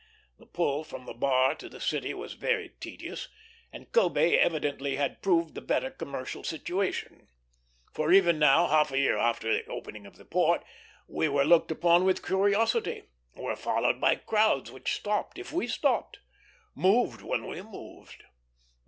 [0.39, 3.27] The pull from the bar to the city was very tedious,
[3.71, 7.27] and Kobé evidently had proved the better commercial situation;
[7.93, 10.63] for even now, half a year after the opening of the port,
[11.07, 13.03] we were looked upon with curiosity;
[13.35, 16.17] were followed by crowds which stopped if we stopped,
[16.73, 18.23] moved when we moved.